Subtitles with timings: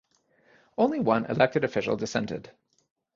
[0.79, 2.49] Only one elected official dissented.